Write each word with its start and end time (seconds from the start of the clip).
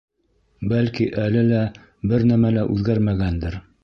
Бәлки 0.69 1.05
әле 1.23 1.43
лә 1.51 1.59
бер 2.13 2.25
нәмә 2.31 2.51
лә 2.57 2.65
үҙгәрмәгәндер? 2.77 3.59